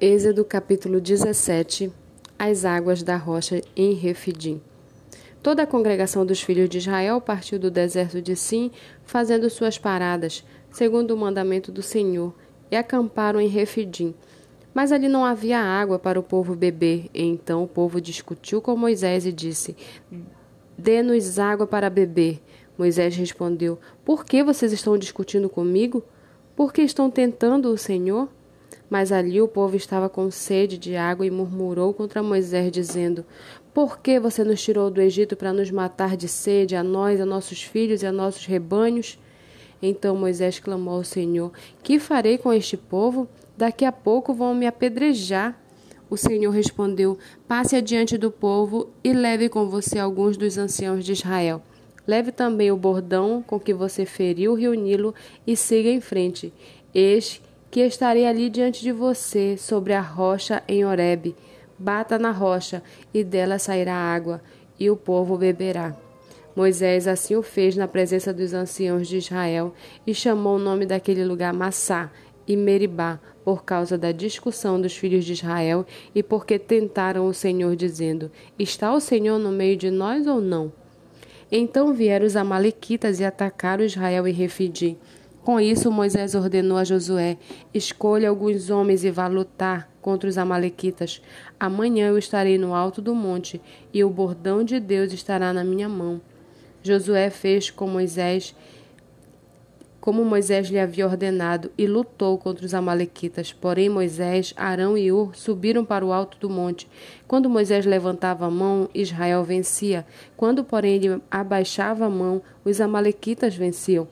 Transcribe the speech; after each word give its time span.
Êxodo 0.00 0.44
capítulo 0.44 1.00
17 1.00 1.92
As 2.38 2.64
águas 2.64 3.02
da 3.02 3.16
rocha 3.16 3.60
em 3.74 3.94
Refidim. 3.94 4.60
Toda 5.42 5.64
a 5.64 5.66
congregação 5.66 6.24
dos 6.24 6.40
filhos 6.40 6.68
de 6.68 6.78
Israel 6.78 7.20
partiu 7.20 7.58
do 7.58 7.68
deserto 7.68 8.22
de 8.22 8.36
Sim, 8.36 8.70
fazendo 9.04 9.50
suas 9.50 9.76
paradas, 9.76 10.44
segundo 10.70 11.10
o 11.10 11.16
mandamento 11.16 11.72
do 11.72 11.82
Senhor, 11.82 12.32
e 12.70 12.76
acamparam 12.76 13.40
em 13.40 13.48
Refidim. 13.48 14.14
Mas 14.72 14.92
ali 14.92 15.08
não 15.08 15.24
havia 15.24 15.58
água 15.58 15.98
para 15.98 16.20
o 16.20 16.22
povo 16.22 16.54
beber. 16.54 17.10
E 17.12 17.24
então 17.24 17.64
o 17.64 17.68
povo 17.68 18.00
discutiu 18.00 18.62
com 18.62 18.76
Moisés 18.76 19.26
e 19.26 19.32
disse: 19.32 19.76
Dê-nos 20.78 21.40
água 21.40 21.66
para 21.66 21.90
beber. 21.90 22.40
Moisés 22.78 23.16
respondeu: 23.16 23.76
Por 24.04 24.24
que 24.24 24.44
vocês 24.44 24.72
estão 24.72 24.96
discutindo 24.96 25.48
comigo? 25.48 26.04
Por 26.54 26.72
que 26.72 26.82
estão 26.82 27.10
tentando 27.10 27.68
o 27.68 27.76
Senhor? 27.76 28.28
Mas 28.88 29.12
ali 29.12 29.40
o 29.40 29.48
povo 29.48 29.76
estava 29.76 30.08
com 30.08 30.30
sede 30.30 30.78
de 30.78 30.96
água 30.96 31.26
e 31.26 31.30
murmurou 31.30 31.92
contra 31.92 32.22
Moisés, 32.22 32.72
dizendo: 32.72 33.24
Por 33.74 33.98
que 33.98 34.18
você 34.18 34.42
nos 34.42 34.62
tirou 34.62 34.90
do 34.90 35.00
Egito 35.00 35.36
para 35.36 35.52
nos 35.52 35.70
matar 35.70 36.16
de 36.16 36.28
sede, 36.28 36.74
a 36.74 36.82
nós, 36.82 37.20
a 37.20 37.26
nossos 37.26 37.62
filhos 37.62 38.02
e 38.02 38.06
a 38.06 38.12
nossos 38.12 38.46
rebanhos? 38.46 39.18
Então 39.82 40.16
Moisés 40.16 40.58
clamou 40.58 40.94
ao 40.94 41.04
Senhor: 41.04 41.52
Que 41.82 41.98
farei 41.98 42.38
com 42.38 42.52
este 42.52 42.76
povo? 42.76 43.28
Daqui 43.56 43.84
a 43.84 43.92
pouco 43.92 44.32
vão 44.32 44.54
me 44.54 44.66
apedrejar. 44.66 45.58
O 46.10 46.16
Senhor 46.16 46.50
respondeu: 46.50 47.18
Passe 47.46 47.76
adiante 47.76 48.16
do 48.16 48.30
povo 48.30 48.88
e 49.04 49.12
leve 49.12 49.48
com 49.48 49.68
você 49.68 49.98
alguns 49.98 50.36
dos 50.36 50.56
anciãos 50.56 51.04
de 51.04 51.12
Israel. 51.12 51.62
Leve 52.06 52.32
também 52.32 52.72
o 52.72 52.76
bordão 52.76 53.44
com 53.46 53.60
que 53.60 53.74
você 53.74 54.06
feriu 54.06 54.52
o 54.52 54.54
rio 54.54 54.72
Nilo 54.72 55.14
e 55.46 55.54
siga 55.54 55.90
em 55.90 56.00
frente. 56.00 56.52
Este 56.94 57.42
que 57.70 57.80
estarei 57.80 58.26
ali 58.26 58.48
diante 58.48 58.82
de 58.82 58.92
você, 58.92 59.56
sobre 59.56 59.92
a 59.92 60.00
rocha 60.00 60.62
em 60.66 60.84
Horebe. 60.84 61.34
Bata 61.78 62.18
na 62.18 62.30
rocha, 62.30 62.82
e 63.12 63.22
dela 63.22 63.58
sairá 63.58 63.94
água, 63.94 64.40
e 64.78 64.90
o 64.90 64.96
povo 64.96 65.36
beberá. 65.36 65.94
Moisés 66.56 67.06
assim 67.06 67.36
o 67.36 67.42
fez 67.42 67.76
na 67.76 67.86
presença 67.86 68.32
dos 68.32 68.52
anciãos 68.52 69.06
de 69.06 69.18
Israel, 69.18 69.74
e 70.06 70.14
chamou 70.14 70.56
o 70.56 70.60
nome 70.60 70.86
daquele 70.86 71.24
lugar 71.24 71.52
Massá 71.52 72.10
e 72.48 72.56
Meribá, 72.56 73.20
por 73.44 73.64
causa 73.64 73.96
da 73.96 74.12
discussão 74.12 74.80
dos 74.80 74.94
filhos 74.94 75.24
de 75.24 75.32
Israel 75.32 75.86
e 76.14 76.22
porque 76.22 76.58
tentaram 76.58 77.26
o 77.26 77.32
Senhor, 77.32 77.74
dizendo: 77.76 78.30
Está 78.58 78.92
o 78.92 79.00
Senhor 79.00 79.38
no 79.38 79.50
meio 79.50 79.76
de 79.76 79.90
nós 79.90 80.26
ou 80.26 80.40
não? 80.40 80.70
Então 81.50 81.94
vieram 81.94 82.26
os 82.26 82.36
Amalequitas 82.36 83.20
e 83.20 83.24
atacaram 83.24 83.84
Israel 83.84 84.28
em 84.28 84.32
Refidim. 84.32 84.98
Com 85.48 85.58
isso, 85.58 85.90
Moisés 85.90 86.34
ordenou 86.34 86.76
a 86.76 86.84
Josué: 86.84 87.38
Escolha 87.72 88.28
alguns 88.28 88.68
homens 88.68 89.02
e 89.02 89.10
vá 89.10 89.28
lutar 89.28 89.90
contra 90.02 90.28
os 90.28 90.36
Amalequitas. 90.36 91.22
Amanhã 91.58 92.08
eu 92.08 92.18
estarei 92.18 92.58
no 92.58 92.74
alto 92.74 93.00
do 93.00 93.14
monte, 93.14 93.58
e 93.90 94.04
o 94.04 94.10
bordão 94.10 94.62
de 94.62 94.78
Deus 94.78 95.10
estará 95.10 95.50
na 95.50 95.64
minha 95.64 95.88
mão. 95.88 96.20
Josué 96.82 97.30
fez 97.30 97.70
com 97.70 97.88
Moisés 97.88 98.54
como 100.02 100.22
Moisés 100.22 100.68
lhe 100.68 100.78
havia 100.78 101.06
ordenado, 101.06 101.70
e 101.78 101.86
lutou 101.86 102.36
contra 102.36 102.66
os 102.66 102.74
Amalequitas. 102.74 103.50
Porém, 103.50 103.88
Moisés, 103.88 104.52
Arão 104.54 104.98
e 104.98 105.10
Ur 105.10 105.34
subiram 105.34 105.82
para 105.82 106.04
o 106.04 106.12
alto 106.12 106.36
do 106.38 106.50
monte. 106.50 106.86
Quando 107.26 107.48
Moisés 107.48 107.86
levantava 107.86 108.44
a 108.44 108.50
mão, 108.50 108.86
Israel 108.94 109.44
vencia. 109.44 110.04
Quando, 110.36 110.62
porém, 110.62 110.96
ele 110.96 111.22
abaixava 111.30 112.04
a 112.04 112.10
mão, 112.10 112.42
os 112.66 112.82
Amalequitas 112.82 113.54
venciam. 113.54 114.06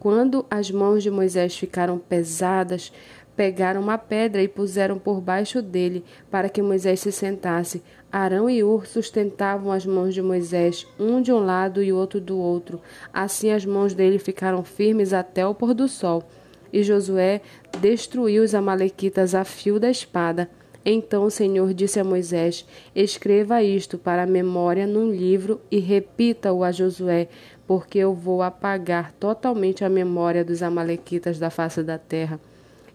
Quando 0.00 0.46
as 0.50 0.70
mãos 0.70 1.02
de 1.02 1.10
Moisés 1.10 1.54
ficaram 1.54 1.98
pesadas, 1.98 2.90
pegaram 3.36 3.82
uma 3.82 3.98
pedra 3.98 4.42
e 4.42 4.48
puseram 4.48 4.98
por 4.98 5.20
baixo 5.20 5.60
dele, 5.60 6.02
para 6.30 6.48
que 6.48 6.62
Moisés 6.62 7.00
se 7.00 7.12
sentasse. 7.12 7.82
Arão 8.10 8.48
e 8.48 8.64
Ur 8.64 8.86
sustentavam 8.86 9.70
as 9.70 9.84
mãos 9.84 10.14
de 10.14 10.22
Moisés, 10.22 10.86
um 10.98 11.20
de 11.20 11.30
um 11.30 11.38
lado 11.38 11.82
e 11.82 11.92
outro 11.92 12.18
do 12.18 12.38
outro. 12.38 12.80
Assim 13.12 13.50
as 13.50 13.66
mãos 13.66 13.92
dele 13.92 14.18
ficaram 14.18 14.64
firmes 14.64 15.12
até 15.12 15.46
o 15.46 15.54
pôr 15.54 15.74
do 15.74 15.86
sol. 15.86 16.24
E 16.72 16.82
Josué 16.82 17.42
destruiu 17.78 18.42
os 18.42 18.54
amalequitas 18.54 19.34
a 19.34 19.44
fio 19.44 19.78
da 19.78 19.90
espada. 19.90 20.48
Então 20.84 21.24
o 21.24 21.30
Senhor 21.30 21.74
disse 21.74 22.00
a 22.00 22.04
Moisés: 22.04 22.64
Escreva 22.94 23.62
isto 23.62 23.98
para 23.98 24.22
a 24.22 24.26
memória 24.26 24.86
num 24.86 25.10
livro 25.10 25.60
e 25.70 25.78
repita-o 25.78 26.64
a 26.64 26.72
Josué, 26.72 27.28
porque 27.66 27.98
eu 27.98 28.14
vou 28.14 28.42
apagar 28.42 29.12
totalmente 29.12 29.84
a 29.84 29.88
memória 29.90 30.44
dos 30.44 30.62
Amalequitas 30.62 31.38
da 31.38 31.50
face 31.50 31.82
da 31.82 31.98
terra. 31.98 32.40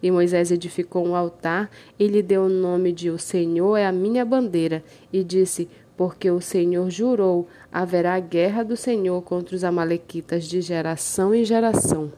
E 0.01 0.11
Moisés 0.11 0.51
edificou 0.51 1.07
um 1.07 1.15
altar 1.15 1.69
e 1.97 2.07
lhe 2.07 2.21
deu 2.21 2.43
o 2.43 2.49
nome 2.49 2.91
de 2.91 3.09
O 3.09 3.17
Senhor 3.17 3.77
é 3.77 3.85
a 3.85 3.91
minha 3.91 4.25
bandeira, 4.25 4.83
e 5.13 5.23
disse: 5.23 5.69
Porque 5.95 6.29
o 6.31 6.41
Senhor 6.41 6.89
jurou, 6.89 7.47
haverá 7.71 8.19
guerra 8.19 8.63
do 8.63 8.75
Senhor 8.75 9.21
contra 9.21 9.55
os 9.55 9.63
Amalequitas 9.63 10.45
de 10.45 10.59
geração 10.59 11.35
em 11.35 11.45
geração. 11.45 12.11